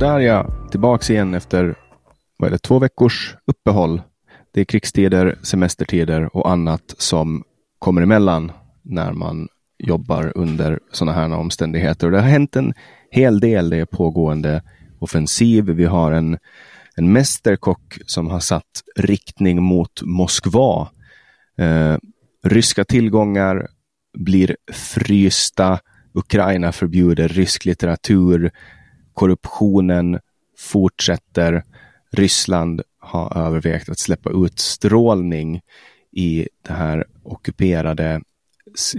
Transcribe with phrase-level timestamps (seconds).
[0.00, 1.74] Sådär ja, tillbaks igen efter
[2.36, 4.02] vad är det, två veckors uppehåll.
[4.52, 7.44] Det är krigstider, semestertider och annat som
[7.78, 12.06] kommer emellan när man jobbar under sådana här omständigheter.
[12.06, 12.74] Och det har hänt en
[13.10, 13.70] hel del.
[13.70, 14.62] Det är pågående
[14.98, 15.64] offensiv.
[15.64, 16.38] Vi har en,
[16.96, 20.88] en mästerkock som har satt riktning mot Moskva.
[21.58, 21.96] Eh,
[22.44, 23.68] ryska tillgångar
[24.18, 25.78] blir frysta.
[26.14, 28.50] Ukraina förbjuder rysk litteratur.
[29.20, 30.18] Korruptionen
[30.58, 31.62] fortsätter.
[32.12, 35.60] Ryssland har övervägt att släppa ut strålning
[36.12, 38.20] i det här ockuperade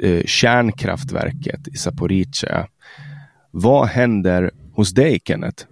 [0.04, 2.68] eh, kärnkraftverket i Zaporizjzja.
[3.52, 5.66] Vad händer hos dig, Kenneth?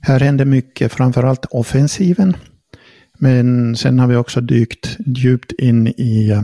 [0.00, 2.36] Här händer mycket, framförallt offensiven.
[3.18, 6.42] Men sen har vi också dykt djupt in i eh,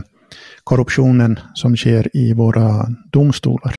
[0.63, 3.78] korruptionen som sker i våra domstolar.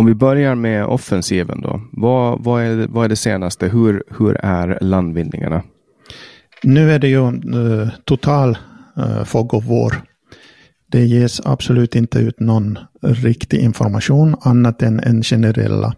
[0.00, 1.80] Om vi börjar med offensiven då.
[1.92, 3.68] Vad, vad, är, vad är det senaste?
[3.68, 5.62] Hur, hur är landvinningarna?
[6.62, 8.58] Nu är det ju uh, total
[8.98, 10.02] uh, fog of war.
[10.86, 15.94] Det ges absolut inte ut någon riktig information annat än än generella.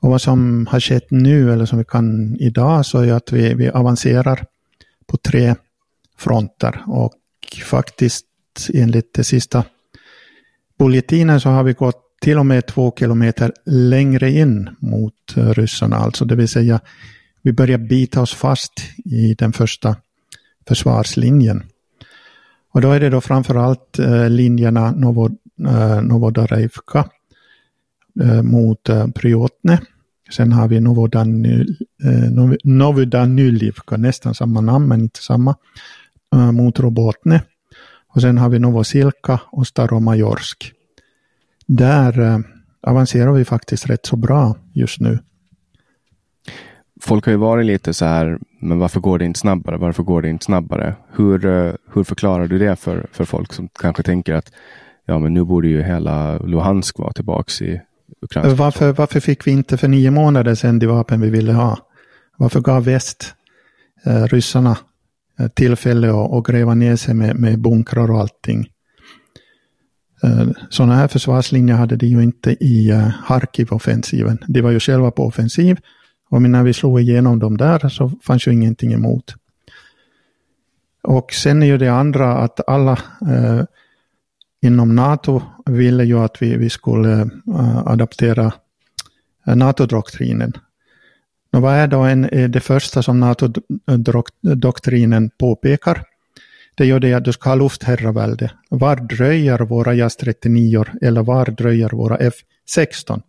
[0.00, 3.54] Och vad som har skett nu, eller som vi kan idag, så är att vi,
[3.54, 4.44] vi avancerar
[5.06, 5.54] på tre
[6.18, 6.82] fronter.
[6.86, 7.12] Och
[7.64, 8.26] faktiskt
[8.74, 9.64] enligt det sista
[10.78, 15.96] bulletinen så har vi gått till och med två kilometer längre in mot eh, ryssarna.
[15.96, 16.80] Alltså det vill säga
[17.42, 18.72] vi börjar bita oss fast
[19.04, 19.96] i den första
[20.68, 21.62] försvarslinjen.
[22.72, 25.36] Och då är det då framförallt eh, linjerna Novod,
[25.68, 27.08] eh, Novodarevka
[28.20, 29.80] eh, mot eh, Pryotne.
[30.30, 35.56] Sen har vi Novodanyl, eh, Novodanylivka, nästan samma namn men inte samma,
[36.34, 37.42] eh, mot Robotne.
[38.14, 40.72] Och sen har vi Novosilka och Staromajorsk.
[41.72, 42.38] Där eh,
[42.82, 45.18] avancerar vi faktiskt rätt så bra just nu.
[47.00, 49.76] Folk har ju varit lite så här, men varför går det inte snabbare?
[49.76, 50.94] Varför går det inte snabbare?
[51.12, 54.52] Hur, eh, hur förklarar du det för, för folk som kanske tänker att
[55.06, 57.80] ja, men nu borde ju hela Luhansk vara tillbaks i
[58.22, 58.54] Ukraina.
[58.54, 61.78] Varför, varför fick vi inte för nio månader sedan de vapen vi ville ha?
[62.36, 63.34] Varför gav väst
[64.06, 64.78] eh, ryssarna
[65.38, 68.66] eh, tillfälle att, att gräva ner sig med, med bunkrar och allting?
[70.22, 74.38] Eh, Sådana här försvarslinjer hade de ju inte i eh, Harkiv-offensiven.
[74.48, 75.78] De var ju själva på offensiv.
[76.30, 79.34] Och när vi slog igenom dem där så fanns ju ingenting emot.
[81.02, 83.62] Och sen är ju det andra att alla eh,
[84.62, 87.20] inom NATO ville ju att vi, vi skulle
[87.54, 88.52] eh, adaptera
[89.46, 90.52] eh, NATO-doktrinen.
[91.52, 96.02] Och vad är då en, det första som NATO-doktrinen påpekar?
[96.80, 98.50] Det gör det att du ska ha luftherravälde.
[98.68, 103.22] Var dröjer våra JAS 39 eller var dröjer våra F16?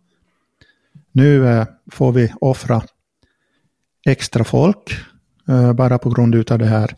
[1.12, 2.82] Nu eh, får vi offra
[4.06, 4.92] extra folk
[5.48, 6.96] eh, bara på grund av det här.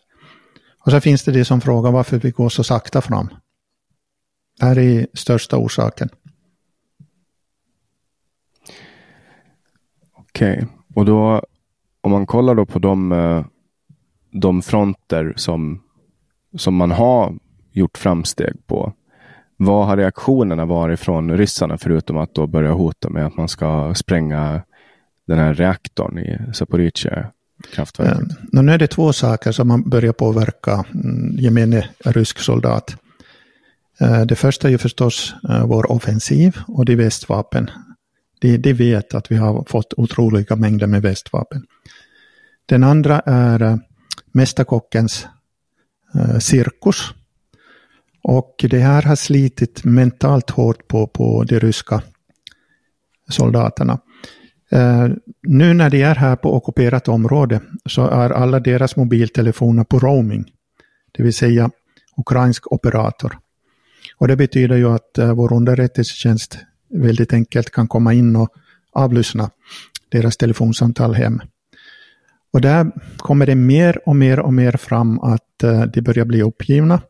[0.84, 3.28] Och så finns det de som frågar varför vi går så sakta fram.
[4.60, 6.08] Det här är största orsaken.
[10.12, 10.66] Okej, okay.
[10.94, 11.42] och då
[12.00, 13.44] om man kollar då på de, eh,
[14.30, 15.83] de fronter som
[16.56, 17.34] som man har
[17.72, 18.92] gjort framsteg på.
[19.56, 23.94] vad har reaktionerna varit från ryssarna förutom att då börja hota med att man ska
[23.94, 24.62] spränga
[25.26, 27.30] den här reaktorn i Zaporizjzja
[27.72, 28.30] kraftverket?
[28.30, 32.96] Eh, nu är det två saker som man börjar påverka mm, gemene rysk soldat.
[34.00, 37.70] Eh, det första är ju förstås eh, vår offensiv och det är västvapen.
[38.40, 41.66] De, de vet att vi har fått otroliga mängder med västvapen.
[42.66, 43.76] Den andra är eh,
[44.32, 45.26] Mästerkockens
[46.14, 47.14] Eh, cirkus
[48.22, 52.02] och det här har slitit mentalt hårt på, på de ryska
[53.28, 53.98] soldaterna.
[54.74, 55.08] Uh,
[55.42, 60.44] nu när de är här på ockuperat område så är alla deras mobiltelefoner på roaming.
[61.12, 61.70] Det vill säga
[62.16, 63.38] ukrainsk operator.
[64.16, 66.58] Och det betyder ju att uh, vår underrättelsetjänst
[66.90, 68.48] väldigt enkelt kan komma in och
[68.92, 69.50] avlyssna
[70.08, 71.40] deras telefonsamtal hem.
[72.54, 76.42] Och där kommer det mer och mer och mer fram att eh, de börjar bli
[76.42, 77.00] uppgivna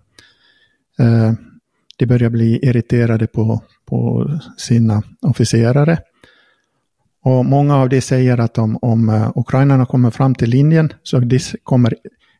[0.99, 1.32] Eh,
[1.96, 5.99] de börjar bli irriterade på, på sina officerare.
[7.23, 11.19] Och många av de säger att om, om eh, ukrainarna kommer fram till linjen så
[11.19, 11.94] de, kommer,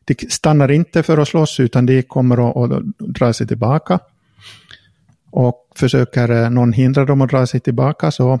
[0.05, 3.99] de stannar inte för att slåss utan de kommer att, att dra sig tillbaka.
[5.31, 8.39] Och försöker eh, någon hindra dem att dra sig tillbaka så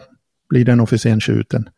[0.49, 1.69] blir den officeren skjuten.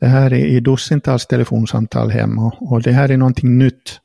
[0.00, 4.00] Det här är i dussintals telefonsamtal hem och, och det här är någonting nytt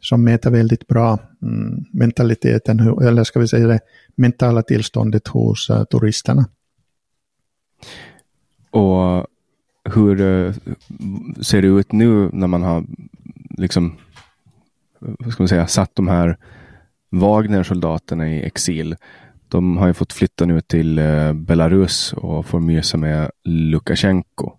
[0.00, 3.80] som mäter väldigt bra mm, mentaliteten, eller ska vi säga det
[4.14, 6.48] mentala tillståndet hos uh, turisterna.
[8.70, 9.26] Och
[9.94, 10.54] hur uh,
[11.40, 12.84] ser det ut nu när man har
[13.58, 13.96] liksom,
[14.98, 16.36] vad ska man säga, satt de här
[17.10, 18.96] Wagner-soldaterna i exil?
[19.48, 24.52] De har ju fått flytta nu till uh, Belarus och får mysa med Lukasjenko.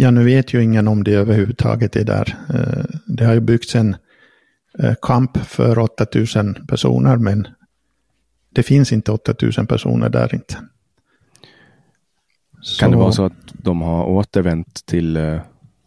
[0.00, 2.36] Ja, nu vet ju ingen om det överhuvudtaget är där.
[3.06, 3.96] Det har ju byggts en
[4.78, 7.48] Eh, kamp för 8000 personer, men
[8.50, 10.56] det finns inte 8000 personer där inte.
[12.60, 15.40] Så, kan det vara så att de har återvänt till, eh,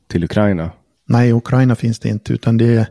[0.07, 0.71] till Ukraina?
[1.05, 2.87] Nej, i Ukraina finns det inte, utan det är,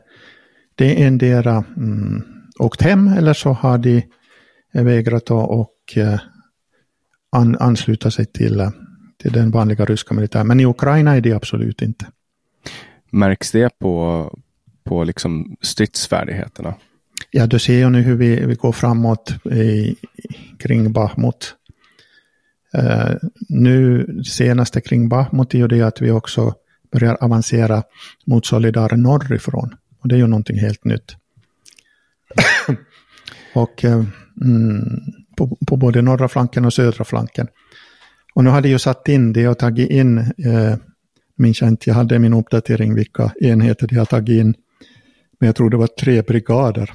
[0.75, 2.22] det är endera mm,
[2.58, 4.02] åkt hem eller så har de
[4.72, 6.20] vägrat att och, eh,
[7.31, 8.70] an, ansluta sig till,
[9.20, 10.46] till den vanliga ryska militären.
[10.46, 12.06] Men i Ukraina är det absolut inte.
[13.11, 14.38] Märks det på,
[14.84, 16.75] på liksom stridsfärdigheterna?
[17.31, 19.96] Ja, du ser ju nu hur vi, vi går framåt i,
[20.58, 21.55] kring Bahmut.
[22.78, 23.17] Uh,
[23.49, 26.55] nu senaste kring Bahmut är ju det att vi också
[26.93, 27.82] börjar avancera
[28.26, 29.75] mot Solidar norrifrån.
[30.00, 31.17] Och det är ju någonting helt nytt.
[33.55, 34.05] och uh,
[34.43, 35.00] mm,
[35.37, 37.49] på, på, både norra flanken och södra flanken.
[38.41, 40.77] Och nu hade jag satt in det och tagit in, uh,
[41.37, 44.55] minns jag inte, jag hade min uppdatering vilka enheter de har tagit in
[45.41, 46.91] men jag tror det var tre brigader.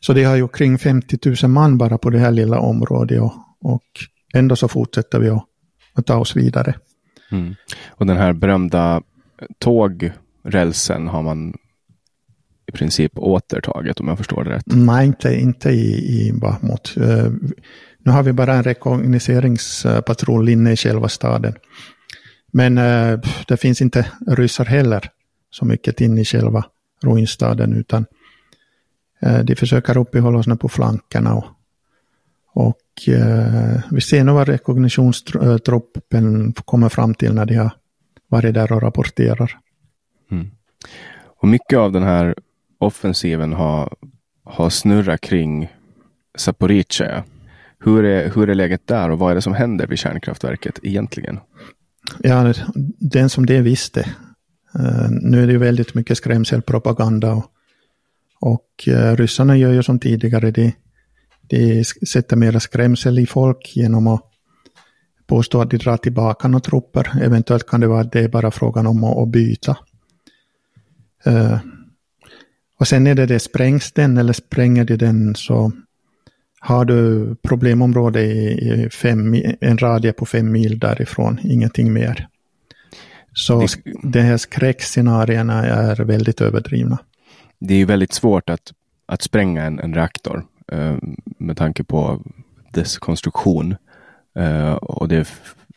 [0.00, 3.32] Så det har ju kring 50 000 man bara på det här lilla området och,
[3.60, 3.84] och
[4.34, 5.44] ändå så fortsätter vi att,
[5.94, 6.74] att ta oss vidare.
[7.30, 7.54] Mm.
[7.88, 9.02] Och den här berömda
[9.58, 11.54] tågrälsen har man
[12.66, 14.64] i princip återtagit om jag förstår det rätt?
[14.66, 16.94] Nej, inte, inte i, i Bahmut.
[18.04, 21.54] Nu har vi bara en rekognoseringspatrull inne i själva staden.
[22.52, 25.10] Men uh, det finns inte ryssar heller
[25.50, 26.64] så mycket inne i själva
[27.02, 28.06] ruinstaden utan
[29.22, 31.44] eh, de försöker uppehålla sig på flankerna och,
[32.46, 37.70] och eh, vi ser nu vad rekognitionstruppen kommer fram till när de har
[38.28, 39.58] varit där och rapporterar.
[40.30, 40.50] Mm.
[41.24, 42.34] Och mycket av den här
[42.78, 43.94] offensiven har,
[44.44, 45.72] har snurrat kring
[46.38, 47.24] Zaporizjzja.
[47.82, 51.40] Hur är, hur är läget där och vad är det som händer vid kärnkraftverket egentligen?
[52.20, 52.54] Ja,
[52.98, 54.06] den som det visste
[54.78, 57.44] Uh, nu är det ju väldigt mycket skrämselpropaganda och,
[58.40, 60.72] och uh, ryssarna gör ju som tidigare, de,
[61.40, 64.22] de sätter mera skrämsel i folk genom att
[65.26, 67.22] påstå att de drar tillbaka några trupper.
[67.22, 69.76] Eventuellt kan det vara att det är bara frågan om att, att byta.
[71.26, 71.58] Uh,
[72.78, 75.72] och sen är det det, sprängs den eller spränger de den så
[76.64, 82.28] har du problemområde i, fem, en radie på fem mil därifrån, ingenting mer.
[83.32, 86.98] Så det, de här skräckscenarierna är väldigt överdrivna.
[87.58, 88.72] Det är väldigt svårt att,
[89.06, 90.96] att spränga en, en reaktor eh,
[91.38, 92.22] med tanke på
[92.72, 93.76] dess konstruktion.
[94.36, 95.28] Eh, och det,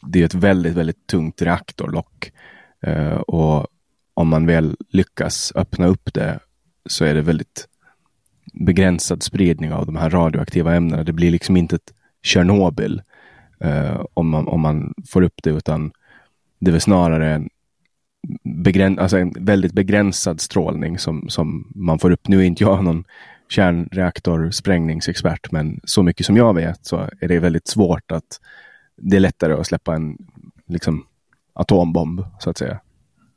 [0.01, 2.31] det är ett väldigt, väldigt tungt reaktorlock.
[2.81, 3.67] Eh, och
[4.13, 6.39] om man väl lyckas öppna upp det
[6.89, 7.67] så är det väldigt
[8.59, 11.03] begränsad spridning av de här radioaktiva ämnena.
[11.03, 11.93] Det blir liksom inte ett
[12.23, 13.01] Tjernobyl
[13.59, 15.91] eh, om, man, om man får upp det, utan
[16.59, 17.49] det är väl snarare en,
[18.43, 22.27] begräns, alltså en väldigt begränsad strålning som, som man får upp.
[22.27, 23.03] Nu är inte jag någon
[23.49, 28.39] kärnreaktorsprängningsexpert, men så mycket som jag vet så är det väldigt svårt att
[28.97, 30.17] det är lättare att släppa en
[30.67, 31.05] liksom,
[31.53, 32.79] atombomb, så att säga.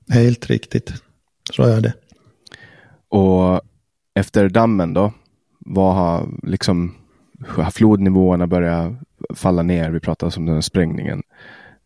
[0.08, 0.92] Helt riktigt.
[1.52, 1.94] Så är det.
[3.08, 3.60] Och
[4.18, 5.12] efter dammen då,
[5.58, 6.94] vad har liksom
[7.46, 8.92] har flodnivåerna börjat
[9.34, 9.90] falla ner?
[9.90, 11.22] Vi pratade om den här sprängningen.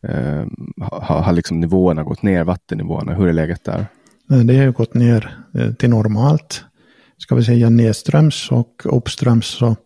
[0.08, 0.46] Eh,
[0.80, 3.14] har, har liksom nivåerna gått ner, vattennivåerna?
[3.14, 3.86] Hur är läget där?
[4.30, 6.64] Eh, det har gått ner eh, till normalt.
[7.18, 9.76] Ska vi säga nedströms och uppströms så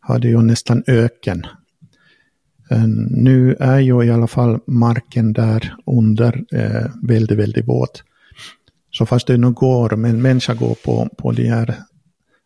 [0.00, 1.46] har det ju nästan öken.
[2.70, 8.02] Eh, nu är ju i alla fall marken där under eh, väldigt, väldigt våt.
[8.98, 11.74] Så fast det nu går, men människa går på, på de här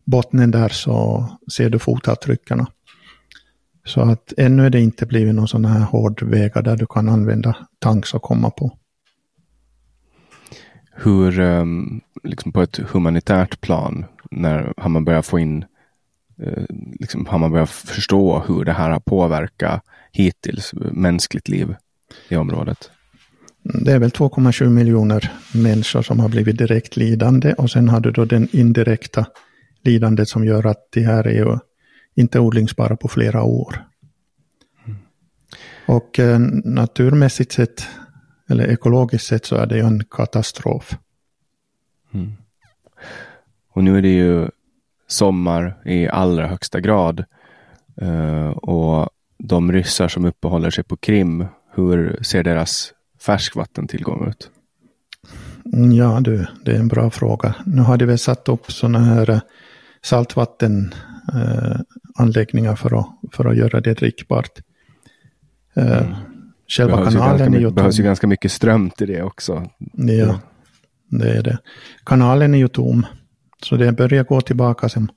[0.05, 2.67] bottnen där så ser du fotavtryckarna.
[3.85, 7.09] Så att ännu är det inte blivit någon sån här hård vägar där du kan
[7.09, 8.79] använda tanks och komma på.
[10.93, 15.65] Hur, ehm, liksom på ett humanitärt plan, när har man börjat få in,
[16.43, 16.65] eh,
[17.01, 21.75] liksom, har man börjat förstå hur det här har påverkat hittills mänskligt liv
[22.29, 22.91] i området?
[23.63, 28.11] Det är väl 2,7 miljoner människor som har blivit direkt lidande och sen har du
[28.11, 29.27] då den indirekta
[29.83, 31.59] lidandet som gör att det här är ju
[32.15, 33.85] inte odlingsbara på flera år.
[34.87, 34.99] Mm.
[35.87, 37.87] Och eh, naturmässigt sett,
[38.51, 40.99] eller ekologiskt sett, så är det ju en katastrof.
[42.15, 42.33] Mm.
[43.71, 44.49] Och nu är det ju
[45.07, 47.25] sommar i allra högsta grad.
[48.03, 54.51] Uh, och de ryssar som uppehåller sig på Krim, hur ser deras färskvattentillgång ut?
[55.73, 57.55] Mm, ja du, det är en bra fråga.
[57.67, 59.41] Nu har de väl satt upp sådana här eh,
[60.03, 64.59] saltvattenanläggningar eh, för, att, för att göra det drickbart.
[65.75, 66.15] Eh, mm.
[66.69, 67.67] Själva behövs kanalen är ju...
[67.67, 69.71] Det behövs ju ganska mycket ström till det också.
[69.93, 70.41] Ja,
[71.11, 71.59] det är det.
[72.05, 73.07] Kanalen är ju tom.
[73.63, 75.09] Så det börjar gå tillbaka som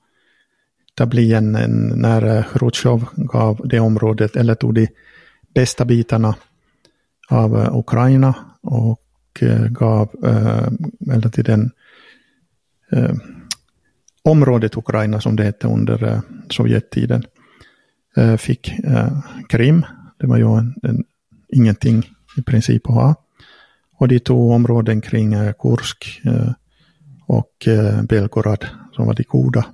[0.94, 4.88] det blir en, en, när Chrusjtjov gav det området, eller tog de
[5.54, 6.34] bästa bitarna
[7.32, 9.02] av eh, Ukraina och
[9.40, 10.68] eh, gav, eh,
[11.14, 11.70] eller till den
[14.22, 16.20] området Ukraina som det hette under
[16.50, 17.24] Sovjettiden,
[18.38, 18.72] fick
[19.48, 19.86] Krim.
[20.18, 21.04] Det var ju en, en,
[21.48, 23.14] ingenting i princip att ha.
[23.98, 26.22] Och de tog områden kring Kursk
[27.26, 27.68] och
[28.08, 29.64] Belgorod som var de goda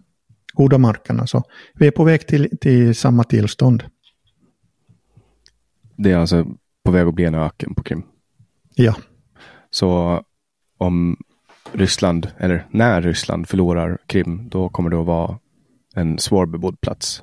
[0.52, 1.26] goda markerna.
[1.26, 1.42] Så
[1.74, 3.84] vi är på väg till, till samma tillstånd.
[5.96, 6.46] Det är alltså
[6.88, 8.02] på väg att bli en öken på Krim?
[8.74, 8.94] Ja.
[9.70, 10.22] Så
[10.78, 11.16] om
[11.72, 15.38] Ryssland, eller när Ryssland förlorar Krim, då kommer det att vara
[15.94, 17.22] en svårbebodd plats?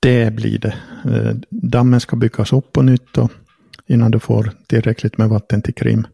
[0.00, 0.74] Det blir det.
[1.04, 3.32] Eh, dammen ska byggas upp på nytt och
[3.86, 6.06] innan du får tillräckligt med vatten till Krim.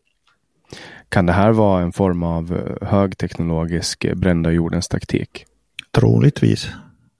[1.08, 5.44] Kan det här vara en form av eh, högteknologisk eh, brända jordens taktik?
[5.90, 6.68] Troligtvis.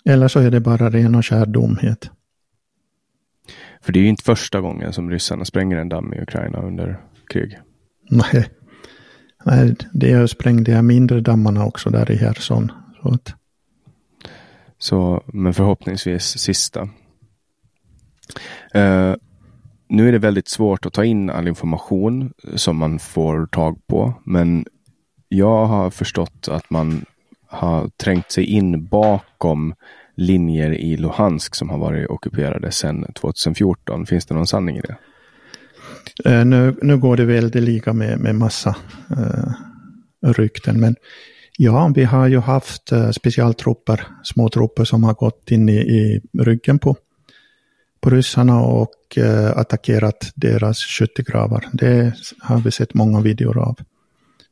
[0.05, 2.11] Eller så är det bara ren och skär dumhet.
[3.81, 7.01] För det är ju inte första gången som ryssarna spränger en damm i Ukraina under
[7.29, 7.59] krig.
[8.11, 8.49] Nej,
[9.45, 12.73] Nej det sprängde jag mindre dammarna också där i Herson.
[13.03, 13.35] Så, att...
[14.79, 16.83] så men förhoppningsvis sista.
[18.77, 19.15] Uh,
[19.89, 24.15] nu är det väldigt svårt att ta in all information som man får tag på,
[24.25, 24.65] men
[25.29, 27.05] jag har förstått att man
[27.47, 29.75] har trängt sig in bakom
[30.19, 34.07] linjer i Luhansk som har varit ockuperade sedan 2014.
[34.07, 34.97] Finns det någon sanning i det?
[36.31, 38.77] Uh, nu, nu går det väldeliga med, med massa
[39.11, 39.53] uh,
[40.23, 40.97] rykten, men
[41.57, 45.77] ja, vi har ju haft eh, uh, specialtrupper, små trupper som har gått in i,
[45.77, 46.97] i ryggen på,
[48.01, 51.69] på ryssarna och uh, attackerat deras skyttegravar.
[51.73, 53.79] Det har vi sett många videor av.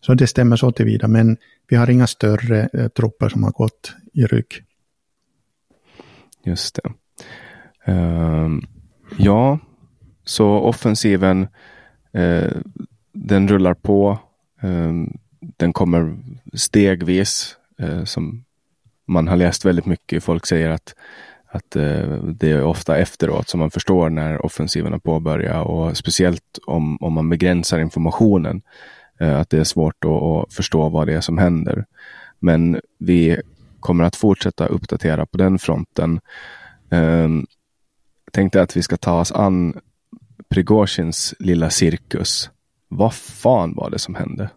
[0.00, 1.37] Så det stämmer så tillvida, men
[1.68, 4.62] vi har inga större trupper som har gått i rygg.
[6.47, 6.93] Just det.
[7.93, 8.59] Uh,
[9.19, 9.59] ja,
[10.25, 11.49] så offensiven,
[12.19, 12.50] uh,
[13.12, 14.19] den rullar på.
[14.65, 15.07] Uh,
[15.57, 16.17] den kommer
[16.53, 18.45] stegvis, eh, som
[19.07, 20.25] man har läst väldigt mycket.
[20.25, 20.95] Folk säger att,
[21.47, 26.59] att eh, det är ofta efteråt som man förstår när offensiven har påbörjat och speciellt
[26.67, 28.62] om, om man begränsar informationen.
[29.19, 31.85] Att det är svårt att förstå vad det är som händer.
[32.38, 33.41] Men vi
[33.80, 36.21] kommer att fortsätta uppdatera på den fronten.
[36.88, 39.75] Jag tänkte att vi ska ta oss an
[40.49, 42.50] Prigozjins lilla cirkus.
[42.88, 44.50] Vad fan var det som hände?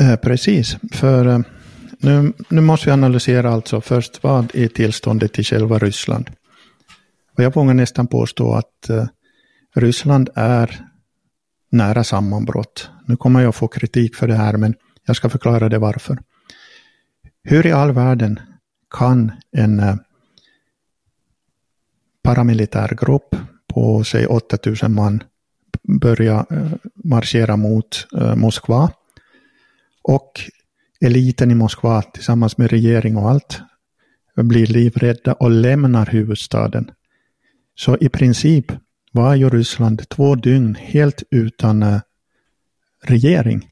[0.00, 1.38] Eh, precis, för eh,
[1.98, 6.30] nu, nu måste vi analysera alltså först vad är tillståndet i själva Ryssland.
[7.36, 9.06] Och jag vågar nästan påstå att eh,
[9.74, 10.86] Ryssland är
[11.70, 12.90] nära sammanbrott.
[13.06, 14.74] Nu kommer jag få kritik för det här, men
[15.06, 16.18] jag ska förklara det varför
[17.44, 18.40] hur i all världen
[18.90, 19.96] kan en eh,
[22.22, 23.36] paramilitär grupp
[23.74, 25.22] på säg 8000 man
[26.00, 28.90] börja eh, marschera mot eh, Moskva.
[30.02, 30.40] Och
[31.00, 33.60] eliten i Moskva tillsammans med regering och allt
[34.36, 36.90] blir livrädda och lämnar huvudstaden.
[37.74, 38.72] Så i princip
[39.12, 42.00] var ju Ryssland två dygn helt utan
[43.02, 43.70] regering.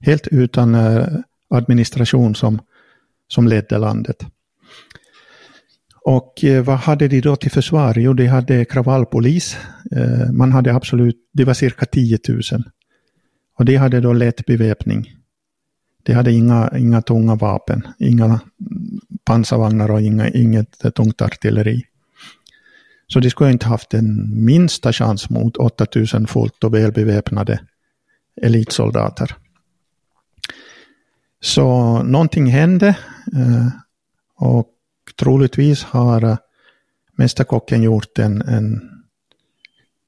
[0.00, 0.76] Helt utan
[1.50, 2.60] administration som,
[3.32, 4.26] som ledde landet.
[6.04, 7.94] Och eh, vad hade de då till försvar?
[7.98, 9.56] Jo, de hade kravallpolis.
[9.96, 12.40] Eh, man hade absolut, det var cirka 10 000.
[13.58, 15.14] Och de hade då lätt beväpning.
[16.02, 18.40] De hade inga, inga tunga vapen, inga
[19.24, 21.82] pansarvagnar och inga, inget tungt artilleri.
[23.06, 27.60] Så de skulle inte haft den minsta chans mot 8000 fullt och välbeväpnade
[28.42, 29.36] elitsoldater.
[31.40, 32.88] Så någonting hände
[33.36, 33.68] eh,
[34.36, 34.68] och
[35.18, 36.36] troligtvis har eh,
[37.16, 38.80] Mästerkocken gjort en, en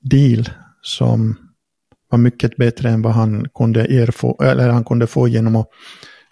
[0.00, 0.48] deal
[0.82, 1.36] som
[2.08, 5.68] var mycket bättre än vad han kunde, erfå, eller han kunde få genom att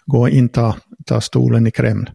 [0.05, 2.11] gå och inta ta stolen i Kreml.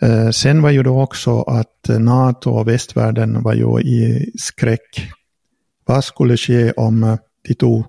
[0.00, 5.10] Eh, sen var ju då också att NATO och västvärlden var ju i skräck.
[5.84, 7.84] Vad skulle ske om eh, de tog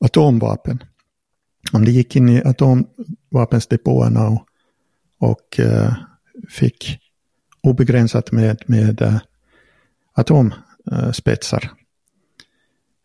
[0.00, 0.82] atomvapen?
[1.72, 4.46] Om de gick in i atomvapensdepåerna och,
[5.18, 5.94] och eh,
[6.48, 6.98] fick
[7.62, 9.18] obegränsat med, med eh,
[10.12, 11.70] atomspetsar.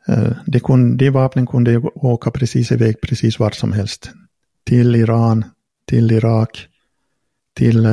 [0.07, 4.11] Eh, uh, eh, de, kunde, vapnen kunde åka precis iväg precis vart som helst.
[4.63, 5.45] Till Iran,
[5.85, 6.67] till Irak,
[7.53, 7.87] till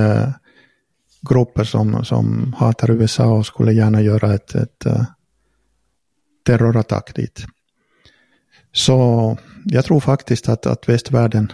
[1.29, 4.87] grupper som, som hatar USA och skulle gärna göra ett, ett
[6.47, 7.47] terrorattack dit.
[8.73, 11.53] Så jag tror faktiskt att, att västvärlden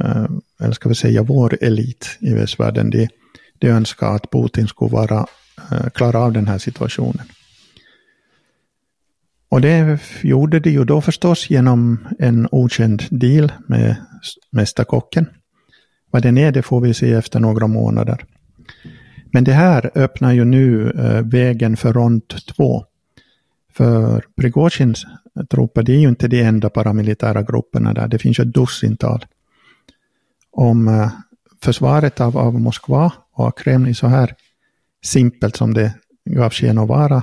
[0.00, 0.26] eh,
[0.60, 3.08] eller ska vi säga vår elit i västvärlden, de,
[3.58, 5.26] de önskar att Putin skulle vara,
[5.70, 7.26] eh, klara av den här situationen.
[9.48, 13.96] Och det gjorde de ju då förstås genom en okänd deal med
[14.50, 15.26] mästarkocken.
[16.10, 18.24] Vad den är, det får vi se efter några månader.
[19.32, 22.84] Men det här öppnar ju nu eh, vägen för rond två.
[23.72, 25.04] För Prigozjins
[25.50, 29.26] trupper, det är ju inte de enda paramilitära grupperna där, det finns ju ett dussintal
[30.52, 31.10] om eh,
[31.62, 34.34] försvaret av, av Moskva och Kreml är så här
[35.04, 37.22] simpelt som det gav sken att vara,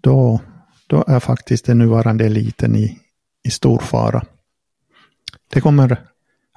[0.00, 0.40] då,
[0.86, 2.98] då är faktiskt den nuvarande eliten i,
[3.44, 4.22] i stor fara.
[5.52, 6.00] Det kommer,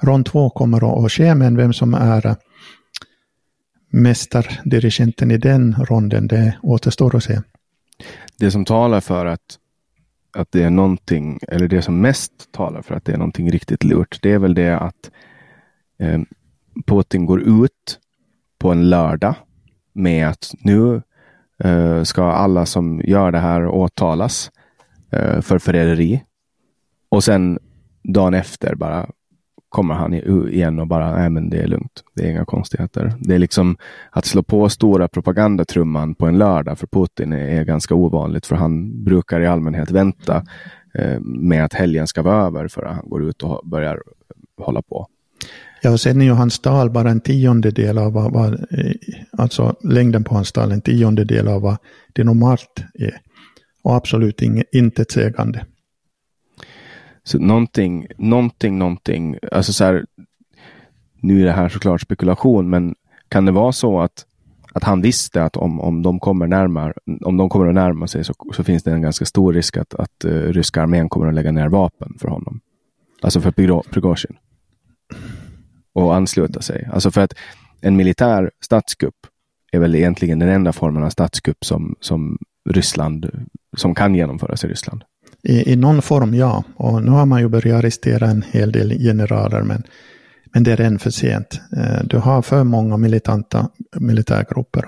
[0.02, 2.36] rond två kommer att ske, men vem som är eh,
[3.90, 7.42] mästardirigenten i den ronden, det återstår att se.
[8.38, 9.58] Det som talar för att,
[10.34, 13.84] att det är någonting, eller det som mest talar för att det är någonting riktigt
[13.84, 15.12] lurt, det är väl det att
[16.00, 16.20] eh,
[16.86, 18.00] Putin går ut
[18.60, 19.36] på en lördag
[19.94, 21.02] med att nu
[21.64, 24.52] eh, ska alla som gör det här åtalas
[25.12, 26.24] eh, för förräderi.
[27.10, 27.60] Och sen
[28.04, 29.10] dagen efter bara
[29.70, 32.04] kommer han igen och bara, nej men det är lugnt.
[32.16, 33.14] Det är inga konstigheter.
[33.20, 33.78] Det är liksom
[34.12, 39.04] att slå på stora propagandatrumman på en lördag för Putin är, ganska ovanligt för han
[39.04, 40.44] brukar i allmänhet vänta
[40.94, 44.02] eh, med att helgen ska vara över för att han går ut och börjar
[44.58, 45.08] hålla på.
[45.82, 48.92] Ja, och sen är ju hans tal bara en tiondedel av vad, vad, eh,
[49.38, 51.78] alltså längden på hans tal en tiondedel av vad
[52.14, 53.18] det normalt är.
[53.84, 55.66] Och absolut inget intetsägande.
[57.30, 60.06] Så någonting, någonting, någonting, alltså så här,
[61.22, 62.96] nu är det här såklart spekulation, men
[63.28, 64.26] kan det vara så att,
[64.74, 68.24] att han visste att om, om, de kommer närmare, om de kommer att närma sig
[68.24, 71.34] så, så finns det en ganska stor risk att, att uh, ryska armén kommer att
[71.34, 72.60] lägga ner vapen för honom?
[73.22, 74.38] Alltså för Prigozjin
[75.94, 76.90] och ansluta sig.
[76.94, 77.34] Alltså för att
[77.82, 79.16] en militär statskupp
[79.72, 82.38] är väl egentligen den enda formen av statskupp som, som
[82.70, 85.04] Ryssland, som kan genomföras i Ryssland.
[85.44, 86.64] I, I någon form, ja.
[86.76, 89.84] Och nu har man ju börjat arrestera en hel del generaler, men,
[90.54, 91.62] men det är än för sent.
[91.78, 94.86] Eh, du har för många militanta militärgrupper.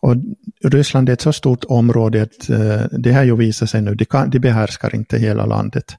[0.00, 0.16] Och
[0.64, 4.04] Ryssland är ett så stort område att eh, det här ju visar sig nu, de,
[4.04, 5.96] kan, de behärskar inte hela landet.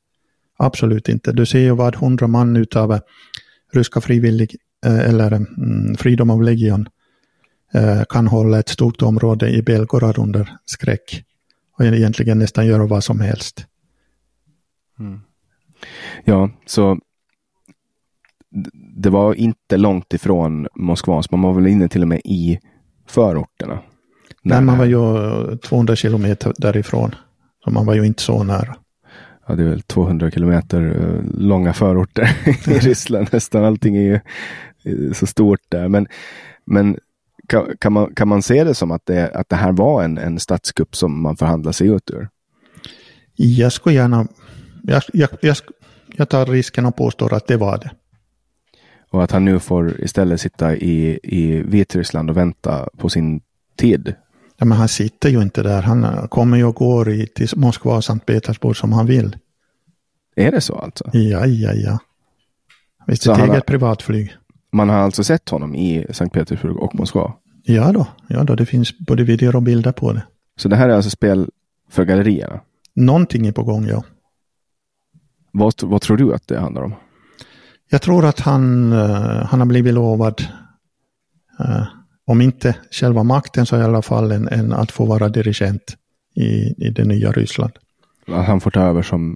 [0.57, 1.31] Absolut inte.
[1.31, 2.99] Du ser ju vad hundra man utav eh,
[3.73, 6.87] ryska frivillig eller mm, Freedom of Legion
[8.09, 11.23] kan hålla ett stort område i Belgorod under skräck
[11.77, 13.65] och egentligen nästan göra vad som helst.
[14.99, 15.21] Mm.
[16.23, 16.99] Ja, så
[18.95, 22.59] det var inte långt ifrån Moskva, så man var väl inne till och med i
[23.07, 23.79] förorterna.
[24.41, 27.15] Nej, man var ju 200 kilometer därifrån,
[27.63, 28.75] så man var ju inte så nära.
[29.47, 33.27] ja, det är väl 200 kilometer eh, långa förorter i Ryssland.
[33.31, 35.87] Nästan allting är ju så stort där.
[35.87, 36.07] Men,
[36.65, 36.97] men
[37.47, 40.17] kan, kan, man, kan man se det som att det, att det här var en,
[40.17, 42.29] en statskupp som man förhandlar sig ut ur?
[43.35, 44.27] Jag skulle gärna...
[44.83, 45.57] Jag, jag, jag,
[46.15, 47.91] jag tar risken och påstår att det var det.
[49.11, 53.41] Och att han nu får istället sitta i, i Vitryssland och vänta på sin
[53.77, 54.15] tid.
[54.57, 55.81] Ja, men han sitter ju inte där.
[55.81, 59.37] Han kommer ju och går i, till Moskva och Sankt Petersburg som han vill.
[60.35, 61.09] Är det så alltså?
[61.13, 61.99] Ja, ja, ja.
[63.07, 64.35] Visst, ett eget har, privatflyg.
[64.73, 67.33] Man har alltså sett honom i Sankt Petersburg och Moskva?
[67.63, 70.23] Ja då, ja då, det finns både videor och bilder på det.
[70.57, 71.49] Så det här är alltså spel
[71.89, 72.59] för gallerierna?
[72.95, 74.03] Någonting är på gång, ja.
[75.51, 76.93] Vad, vad tror du att det handlar om?
[77.89, 80.41] Jag tror att han, uh, han har blivit lovad,
[81.59, 81.83] uh,
[82.25, 85.97] om inte själva makten så i alla fall en, en att få vara dirigent
[86.35, 87.71] i, i det nya Ryssland.
[88.27, 89.35] Att han får ta över som,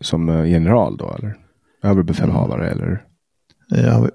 [0.00, 1.36] som eh, general då, eller?
[1.82, 2.78] Överbefälhavare, mm.
[2.78, 3.02] eller?
[3.68, 4.08] Ja,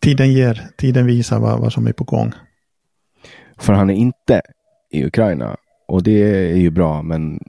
[0.00, 2.32] tiden ger, tiden visar vad, vad som är på gång.
[3.58, 4.40] För han är inte
[4.90, 5.56] i Ukraina
[5.88, 7.40] och det är ju bra, men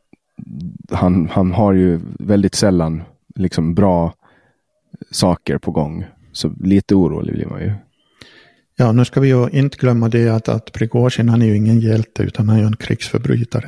[0.92, 3.04] han, han har ju väldigt sällan
[3.36, 4.14] liksom bra
[5.12, 6.06] saker på gång.
[6.32, 7.74] Så lite orolig blir man ju.
[8.76, 11.80] Ja, nu ska vi ju inte glömma det att, att Prigozjin, han är ju ingen
[11.80, 13.68] hjälte utan han är ju en krigsförbrytare.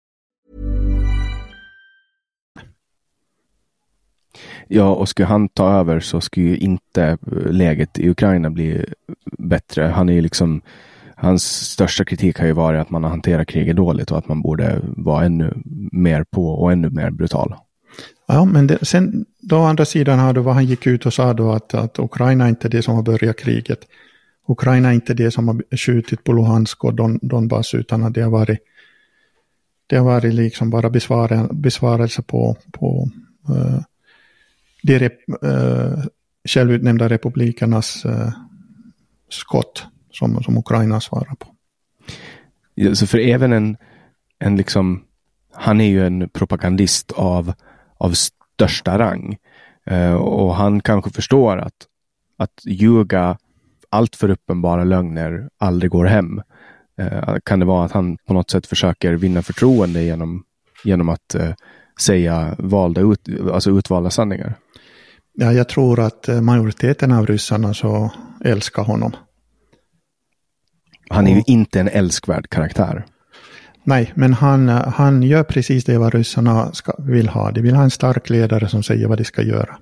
[4.73, 7.17] Ja, och skulle han ta över så skulle ju inte eh,
[7.51, 8.85] läget i Ukraina bli
[9.37, 9.83] bättre.
[9.83, 10.61] Han är ju liksom
[11.15, 14.41] hans största kritik har ju varit att man har hanterat kriget dåligt och att man
[14.41, 15.53] borde vara ännu
[15.91, 17.55] mer på och ännu mer brutal.
[18.27, 21.13] Ja, men det, sen då å andra sidan har du vad han gick ut och
[21.13, 23.79] sa då att, att Ukraina är inte det som har börjat kriget.
[24.47, 28.21] Ukraina är inte det som har skjutit på Luhansk och Don, Donbass utan att det
[28.21, 28.59] har varit
[29.87, 33.09] det har varit liksom bara besvara, besvarelse på, på
[33.49, 33.81] uh,
[34.83, 36.03] de rep, uh,
[36.49, 38.29] självutnämnda republikernas uh,
[39.29, 41.47] skott som, som Ukraina svarar på.
[42.75, 43.77] Ja, så för även en,
[44.39, 45.03] en liksom,
[45.53, 47.53] han är ju en propagandist av,
[47.97, 49.37] av största rang.
[49.91, 51.87] Uh, och han kanske förstår att,
[52.37, 53.37] att ljuga
[53.89, 56.41] allt för uppenbara lögner aldrig går hem.
[57.01, 60.43] Uh, kan det vara att han på något sätt försöker vinna förtroende genom,
[60.83, 61.53] genom att uh,
[61.99, 64.55] säga valda ut, alltså utvalda sanningar?
[65.33, 68.11] Ja, jag tror att majoriteten av ryssarna så
[68.45, 69.11] älskar honom.
[71.09, 73.05] Han är ju inte en älskvärd karaktär.
[73.83, 77.51] Nej, men han, han gör precis det vad ryssarna ska, vill ha.
[77.51, 79.77] De vill ha en stark ledare som säger vad de ska göra.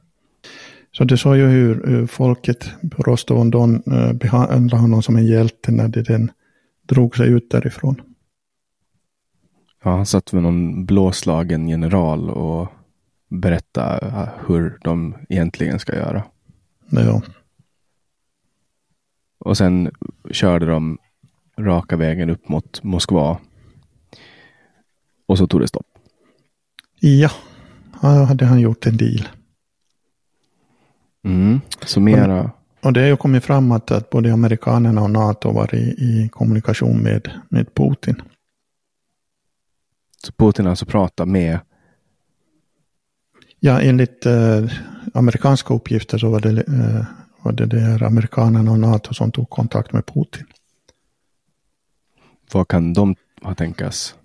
[0.91, 5.71] Så du såg ju hur, hur folket på Rostov-on-Don uh, behandlade honom som en hjälte
[5.71, 6.31] när de den
[6.89, 8.01] drog sig ut därifrån.
[9.83, 12.71] Ja, han satt med någon blåslagen general och
[13.29, 16.23] berättade hur de egentligen ska göra.
[16.89, 17.21] Ja.
[19.39, 19.91] Och sen
[20.31, 20.97] körde de
[21.57, 23.37] raka vägen upp mot Moskva.
[25.25, 25.87] Och så tog det stopp.
[26.99, 27.31] Ja,
[28.01, 29.27] då hade han gjort en deal.
[31.23, 32.43] Mm, så mera...
[32.43, 32.49] Och,
[32.85, 36.29] och det har ju kommit fram att, att både amerikanerna och NATO var i, i
[36.31, 38.21] kommunikation med, med Putin.
[40.23, 41.59] Så Putin alltså pratar med?
[43.59, 44.63] Ja, enligt eh,
[45.13, 47.05] amerikanska uppgifter så var det, eh,
[47.43, 50.45] var det där amerikanerna och NATO som tog kontakt med Putin.
[52.53, 54.15] Vad kan de ha tänkas?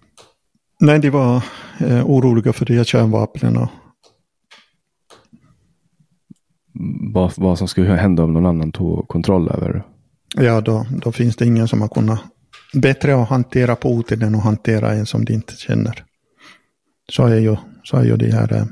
[0.81, 1.43] Nej, de var
[1.79, 3.69] eh, oroliga för de här kärnvapnen.
[7.13, 9.83] Vad, vad som skulle hända om någon annan tog kontroll över?
[10.37, 12.21] Ja, då, då finns det ingen som har kunnat
[12.75, 16.05] bättre att hantera Putin än att hantera en som de inte känner.
[17.13, 18.65] Så är ju, så är ju de här eh,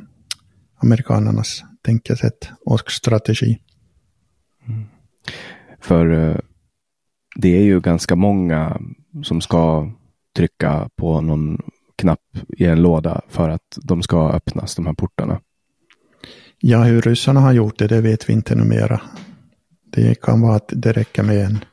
[0.82, 3.58] amerikanernas tänkesätt och strategi.
[4.68, 4.84] Mm.
[5.80, 6.36] För eh,
[7.36, 8.80] det är ju ganska många
[9.22, 9.92] som ska
[10.36, 11.62] trycka på någon
[11.96, 15.40] knapp i en låda för att de ska öppnas, de här portarna.
[16.58, 19.00] Ja, hur ryssarna har gjort det, det vet vi inte numera.
[19.92, 21.64] Det kan vara att det räcker med en...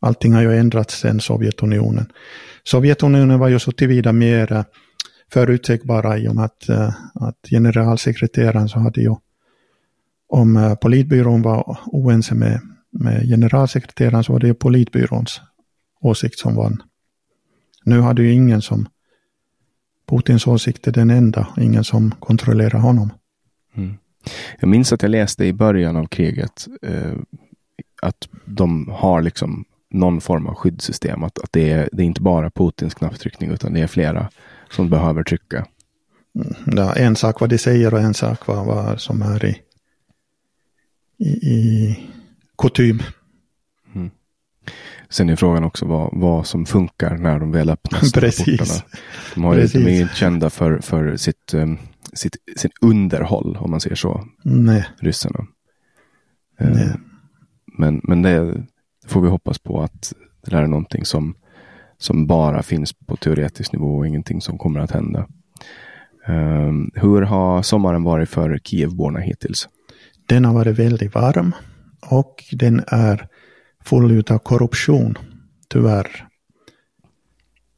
[0.00, 2.12] Allting har ju ändrats sedan Sovjetunionen.
[2.64, 4.64] Sovjetunionen var ju så tillvida mer eh,
[5.32, 9.14] förutsägbara i och med att, eh, att generalsekreteraren så hade ju
[10.28, 15.40] om eh, politbyrån var oense med, med generalsekreteraren så var det ju politbyråns
[16.00, 16.82] åsikt som vann.
[17.84, 18.88] Nu hade ju ingen som
[20.08, 23.12] Putins åsikt är den enda, ingen som kontrollerar honom.
[23.74, 23.94] Mm.
[24.60, 27.14] Jag minns att jag läste i början av kriget eh,
[28.02, 31.24] att de har liksom någon form av skyddssystem.
[31.24, 34.30] Att, att det, är, det är inte bara Putins knapptryckning utan det är flera
[34.70, 35.66] som behöver trycka.
[36.34, 36.76] Mm.
[36.76, 39.62] Ja, en sak vad de säger och en sak vad, vad som är i,
[41.18, 41.98] i, i
[42.58, 43.02] kutym.
[43.94, 44.10] Mm.
[45.08, 48.12] Sen är frågan också vad, vad som funkar när de väl öppnas.
[48.14, 48.84] Precis.
[49.34, 49.84] De, har Precis.
[49.84, 51.78] de är inte kända för, för sitt, um,
[52.12, 54.28] sitt, sitt underhåll, om man säger så.
[54.44, 54.88] Nej.
[54.98, 55.46] Ryssarna.
[56.58, 56.84] Nej.
[56.84, 56.94] Uh,
[57.78, 58.64] men, men det
[59.06, 60.12] får vi hoppas på att
[60.44, 61.34] det där är någonting som,
[62.00, 65.26] som bara finns på teoretisk nivå och ingenting som kommer att hända.
[66.28, 69.68] Um, hur har sommaren varit för Kievborna hittills?
[70.26, 71.54] Den har varit väldigt varm
[72.00, 73.28] och den är
[73.84, 75.18] full av korruption,
[75.68, 76.26] tyvärr.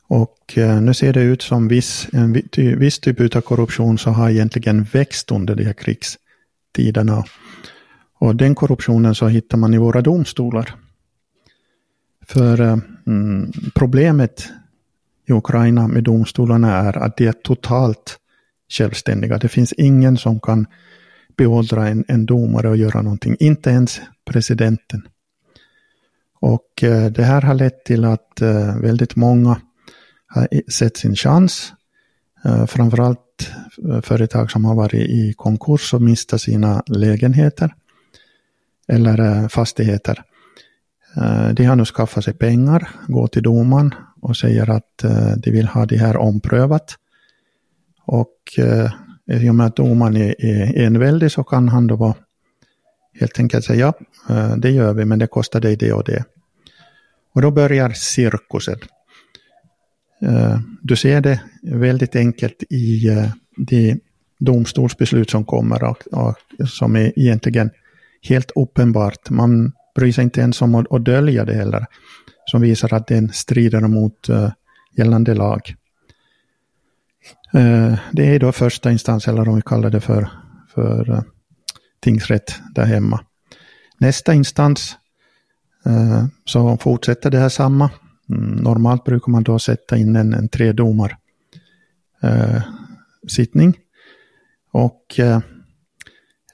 [0.08, 2.42] Och eh, nu ser det ut som viss, en
[2.78, 7.24] viss typ av korruption så har egentligen växt under de här krigstiderna.
[8.18, 10.74] Och den korruptionen så hittar man i våra domstolar.
[12.26, 14.48] För eh, mm, problemet
[15.28, 18.18] i Ukraina med domstolarna är att de är totalt
[18.68, 19.38] självständiga.
[19.38, 20.66] Det finns ingen som kan
[21.36, 25.02] beordra en, en domare att göra någonting, inte ens presidenten.
[26.40, 29.60] Och eh, det här har lett till att eh, väldigt många
[30.26, 31.72] har sett sin chans.
[32.44, 33.50] Eh, framförallt
[33.88, 37.74] eh, företag som har varit i konkurs och mista sina lägenheter
[38.88, 40.22] eller eh, fastigheter.
[41.16, 45.50] Eh, de har nu skaffat sig pengar, går till domaren och säger att eh, de
[45.50, 46.94] vill ha det här omprövat.
[48.04, 48.90] Och eh,
[49.26, 52.14] i och med att domaren är enväldig så kan han då
[53.20, 53.92] helt enkelt säga
[54.28, 56.24] ja, det gör vi men det kostar dig det och det.
[57.34, 58.78] Och då börjar cirkusen.
[60.82, 63.08] Du ser det väldigt enkelt i
[63.56, 64.00] de
[64.38, 66.36] domstolsbeslut som kommer och, och
[66.68, 67.70] som är egentligen
[68.22, 69.30] helt uppenbart.
[69.30, 71.86] Man bryr sig inte ens om att, att dölja det heller.
[72.44, 74.50] Som visar att den strider mot uh,
[74.96, 75.74] gällande lag.
[77.54, 80.28] Uh, det är då första instans, eller om vi kallar det för,
[80.74, 81.22] för uh,
[82.00, 83.24] tingsrätt där hemma.
[83.98, 84.96] Nästa instans
[85.86, 87.90] uh, så fortsätter det här samma.
[88.30, 91.16] Mm, normalt brukar man då sätta in en, en tredomar
[93.28, 93.78] sittning.
[94.72, 95.20] Och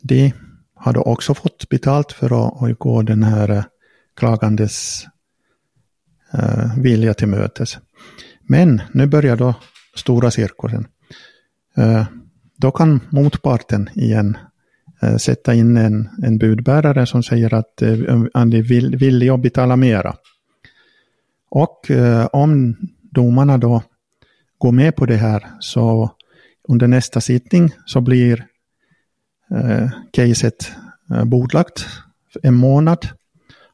[0.02, 0.32] det
[0.78, 3.64] har då också fått betalt för att, att gå den här eh,
[4.16, 5.06] klagandes
[6.32, 7.78] eh, vilja till mötes.
[8.42, 9.54] Men nu börjar då
[9.94, 10.86] stora cirkusen.
[11.76, 12.06] Eh,
[12.56, 14.36] då kan motparten igen
[15.02, 17.98] Eh, sätta in en, en budbärare som säger att eh,
[18.34, 20.14] han är vill, villig att betala mera.
[21.50, 22.76] Och eh, om
[23.12, 23.82] domarna då
[24.58, 26.10] går med på det här så
[26.68, 28.46] under nästa sittning så blir
[29.50, 30.72] eh, caset
[31.10, 31.86] eh, bordlagt
[32.42, 33.08] en månad.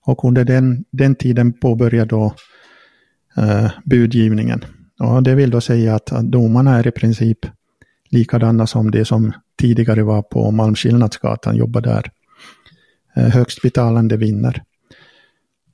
[0.07, 2.35] Och under den, den tiden påbörjar då
[3.37, 4.65] eh, budgivningen.
[5.01, 7.39] Och det vill då säga att, att domarna är i princip
[8.09, 12.11] likadana som det som tidigare var på Malmskillnadsgatan, jobbar där.
[13.17, 14.63] Eh, högst betalande vinner.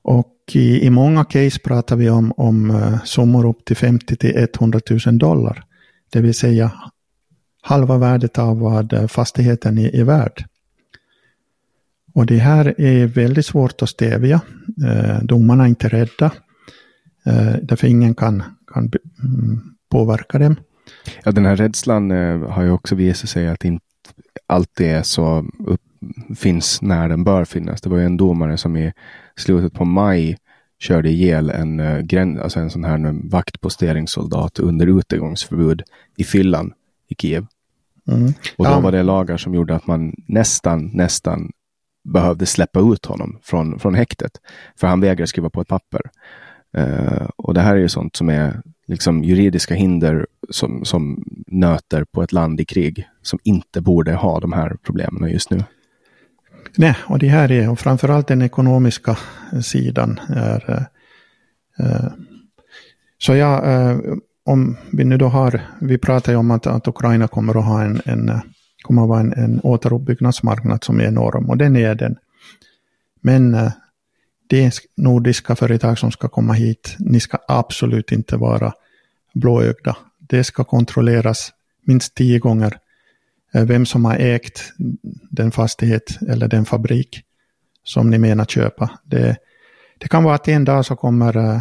[0.03, 4.37] Och i, i många case pratar vi om, om eh, summor upp till 50 till
[4.37, 5.65] 100 000 dollar.
[6.13, 6.73] Det vill säga
[7.61, 10.45] halva värdet av vad eh, fastigheten är, är värd.
[12.15, 14.41] Och det här är väldigt svårt att stävja.
[14.87, 16.33] Eh, domarna är inte rädda.
[17.27, 18.43] Eh, därför ingen kan,
[18.73, 18.91] kan
[19.23, 20.57] mm, påverka dem.
[21.25, 23.85] Ja, den här rädslan eh, har ju också visat sig att inte
[24.47, 25.81] alltid är så upp,
[26.37, 27.81] finns när den bör finnas.
[27.81, 28.93] Det var ju en domare som i
[29.37, 30.37] slutet på maj
[30.79, 35.83] körde ihjäl en, eh, gräns, alltså en sån här vaktposteringssoldat under utegångsförbud
[36.17, 36.73] i fyllan
[37.11, 37.47] i Kiev.
[38.09, 38.27] Mm.
[38.57, 38.81] Och då ja.
[38.81, 41.53] var det lagar som gjorde att man nästan, nästan
[42.05, 44.33] behövde släppa ut honom från, från häktet.
[44.77, 46.01] För han vägrade skriva på ett papper.
[46.77, 52.05] Eh, och det här är ju sånt som är liksom juridiska hinder som, som nöter
[52.05, 55.65] på ett land i krig som inte borde ha de här problemen just nu.
[56.77, 59.19] Nej, och det här är, och framförallt den ekonomiska
[59.63, 60.87] sidan är
[61.79, 62.13] eh
[63.23, 63.99] så ja, eh,
[64.45, 67.83] om vi nu då har, vi pratar ju om att, att Ukraina kommer att ha
[67.83, 68.41] en, en
[68.83, 72.17] kommer att vara en, en återuppbyggnadsmarknad som är enorm och den är den.
[73.21, 73.73] Men eh,
[74.49, 78.73] de nordiska företag som ska komma hit, ni ska absolut inte vara
[79.35, 79.97] blåögda.
[80.19, 81.53] Det ska kontrolleras
[81.87, 82.79] minst tio gånger
[83.55, 84.73] eh, vem som har ägt
[85.31, 87.23] den fastighet eller den fabrik
[87.85, 88.91] som ni menar köpa.
[89.05, 89.37] Det,
[89.99, 91.61] det kan vara att en dag så kommer eh,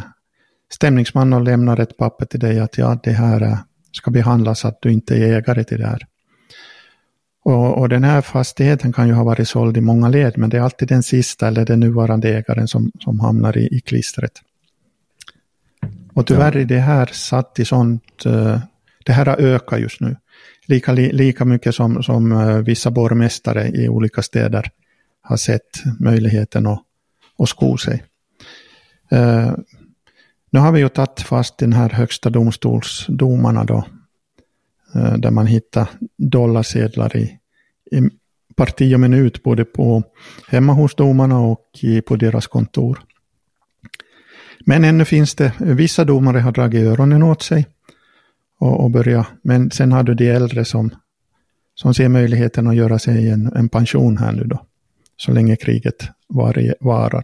[0.73, 3.58] stämningsman och lämnar ett papper till dig att ja, det här eh,
[3.91, 6.05] ska behandlas att du inte är ägare till det här.
[7.43, 10.58] Och, och, den här fastigheten kan ju ha varit såld i många led, men det
[10.58, 14.32] är alltid den sista eller den nuvarande ägaren som, som hamnar i, i klistret.
[16.13, 18.60] Och tyvärr är det här satt i sånt, uh,
[19.05, 20.15] det här har ökat just nu.
[20.65, 24.71] Lika, lika mycket som, som uh, vissa borgmästare i olika städer
[25.21, 26.84] har sett möjligheten att,
[27.38, 28.03] att sko sig.
[30.50, 33.84] Nu har vi ju tagit fast den här högsta domstolsdomarna då,
[34.96, 37.40] eh, där man hittar dollarsedlar i,
[37.92, 38.10] i
[38.56, 40.04] parti och minut både på
[40.48, 43.00] hemma hos domarna och i, på deras kontor.
[44.66, 47.68] Men ännu finns det, vissa domare har dragit öronen åt sig
[48.60, 50.90] och, och börjat, men sen har du de äldre som,
[51.76, 54.66] som ser möjligheten att göra sig en, en pension här nu då,
[55.18, 57.24] så länge kriget var, varar.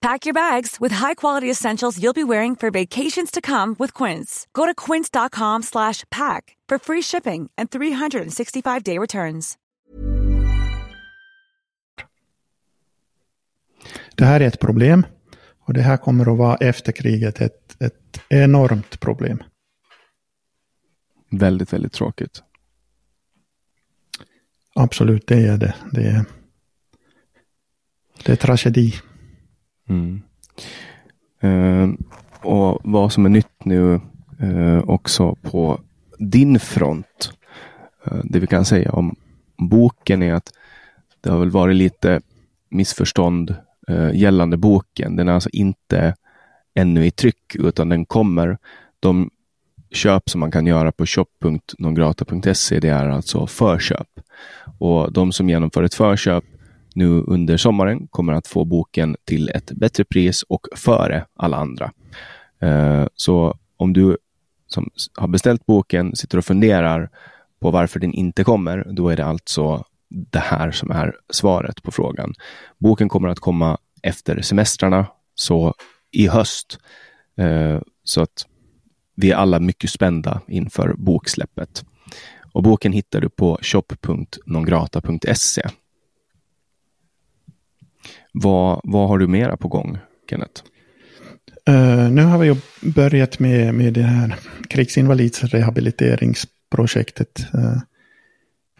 [0.00, 4.46] Pack your bags with high-quality essentials you'll be wearing for vacations to come with Quince.
[4.52, 9.58] Go to quince.com/pack for free shipping and 365-day returns.
[14.16, 15.06] Det här är ett problem.
[15.60, 19.42] Och det här kommer att vara efter kriget ett, ett enormt problem.
[21.30, 22.42] Väldigt, väldigt tråkigt.
[24.74, 25.74] Absolut, det är det.
[25.92, 26.24] Det är,
[28.24, 28.94] det är tragedi.
[29.88, 30.22] Mm.
[31.44, 31.94] Uh,
[32.42, 34.00] och vad som är nytt nu
[34.42, 35.80] uh, också på
[36.18, 37.32] din front.
[38.06, 39.16] Uh, det vi kan säga om
[39.56, 40.52] boken är att
[41.20, 42.20] det har väl varit lite
[42.70, 43.54] missförstånd
[43.90, 45.16] uh, gällande boken.
[45.16, 46.14] Den är alltså inte
[46.74, 48.58] ännu i tryck utan den kommer.
[49.00, 49.30] De
[49.90, 54.08] köp som man kan göra på shop.nongrata.se det är alltså förköp.
[54.78, 56.44] Och de som genomför ett förköp
[56.98, 61.92] nu under sommaren kommer att få boken till ett bättre pris och före alla andra.
[62.60, 64.16] Eh, så om du
[64.66, 67.10] som har beställt boken sitter och funderar
[67.60, 71.90] på varför den inte kommer, då är det alltså det här som är svaret på
[71.90, 72.34] frågan.
[72.78, 75.74] Boken kommer att komma efter semestrarna, så
[76.10, 76.78] i höst.
[77.36, 78.46] Eh, så att
[79.14, 81.84] vi är alla mycket spända inför boksläppet.
[82.52, 85.62] Och boken hittar du på shop.nongrata.se.
[88.42, 89.98] Vad, vad har du mera på gång,
[90.30, 90.62] Kenneth?
[91.70, 94.34] Uh, nu har vi ju börjat med, med det här
[94.68, 97.46] krigsinvalidsrehabiliteringsprojektet.
[97.54, 97.78] Uh,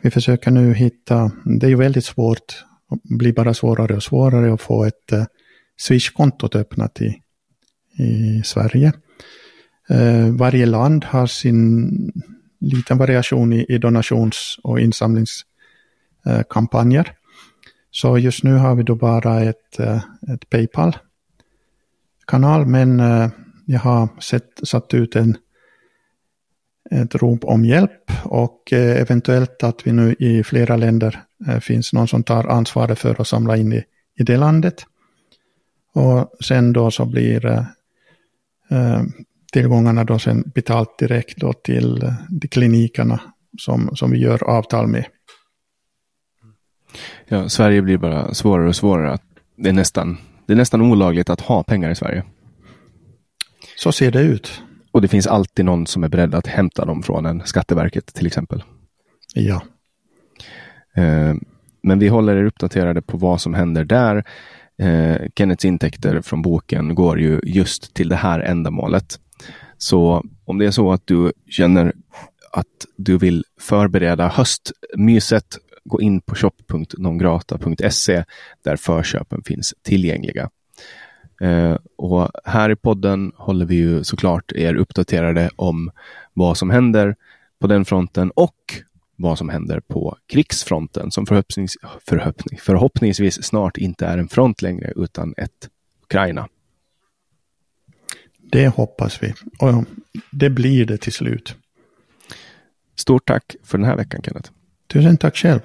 [0.02, 2.64] vi försöker nu hitta, det är ju väldigt svårt,
[3.02, 5.24] blir bara svårare och svårare att få ett eh, uh,
[5.76, 7.22] Swish-kontot öppnat i,
[8.02, 8.92] i Sverige.
[9.90, 11.90] Uh, varje land har sin
[12.60, 17.17] liten variation i, i donations och insamlingskampanjer.
[17.90, 20.02] Så just nu har vi då bara ett, eh,
[20.34, 23.28] ett Paypal-kanal, men eh,
[23.66, 25.36] jag har sett, satt ut en
[26.90, 31.22] ett rop om hjälp och eh, eventuellt att vi nu i flera länder
[31.60, 33.84] finns någon som tar ansvaret för att samla in i,
[34.18, 34.86] i det landet.
[35.94, 37.46] Och sen då så blir
[38.70, 39.02] eh
[39.52, 43.20] tillgångarna då sen betalt direkt då till de klinikerna
[43.58, 45.06] som, som vi gör avtal med.
[47.28, 49.18] Ja, Sverige blir bara svårare och svårare.
[49.56, 52.24] det, är nästan, det är nästan olagligt att ha pengar i Sverige.
[53.76, 54.62] Så ser det ut.
[54.92, 58.26] Och det finns alltid någon som är beredd att hämta dem från en, Skatteverket till
[58.26, 58.62] exempel.
[59.34, 59.62] Ja.
[60.96, 61.34] Eh,
[61.82, 64.24] men vi håller er uppdaterade på vad som händer där.
[64.78, 69.20] Eh, Kennets intäkter från boken går ju just till det här ändamålet.
[69.78, 71.92] Så om det är så att du känner
[72.52, 72.66] att
[72.96, 75.58] du vill förbereda höstmyset,
[75.88, 78.24] gå in på shop.nongrata.se
[78.64, 80.50] där förköpen finns tillgängliga.
[81.40, 85.90] Eh, och här i podden håller vi ju såklart er uppdaterade om
[86.32, 87.16] vad som händer
[87.60, 88.54] på den fronten och
[89.16, 91.76] vad som händer på krigsfronten som förhoppnings,
[92.06, 95.68] förhoppning, förhoppningsvis snart inte är en front längre utan ett
[96.02, 96.48] Ukraina.
[98.38, 99.34] Det hoppas vi.
[99.58, 99.84] Och
[100.30, 101.56] det blir det till slut.
[102.96, 104.50] Stort tack för den här veckan Kenneth.
[104.86, 105.60] Tusen tack själv.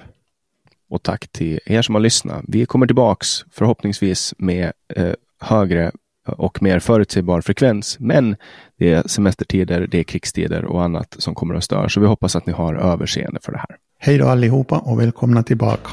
[0.90, 2.44] Och tack till er som har lyssnat.
[2.48, 5.92] Vi kommer tillbaks förhoppningsvis med eh, högre
[6.26, 7.96] och mer förutsägbar frekvens.
[8.00, 8.36] Men
[8.78, 11.88] det är semestertider, det är krigstider och annat som kommer att störa.
[11.88, 13.76] Så vi hoppas att ni har överseende för det här.
[13.98, 15.90] Hej då allihopa och välkomna tillbaka.